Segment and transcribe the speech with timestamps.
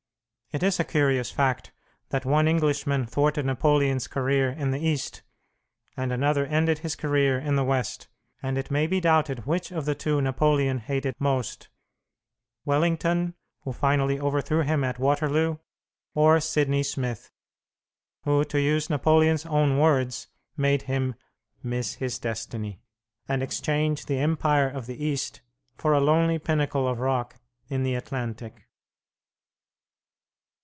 [0.53, 1.71] It is a curious fact
[2.09, 5.21] that one Englishman thwarted Napoleon's career in the East,
[5.95, 8.09] and another ended his career in the West,
[8.43, 11.69] and it may be doubted which of the two Napoleon hated most
[12.65, 15.55] Wellington, who finally overthrew him at Waterloo,
[16.15, 17.31] or Sidney Smith,
[18.25, 20.27] who, to use Napoleon's own words,
[20.57, 21.15] made him
[21.63, 22.81] "miss his destiny,"
[23.25, 25.39] and exchange the empire of the East
[25.77, 27.37] for a lonely pinnacle of rock
[27.69, 28.67] in the Atlantic.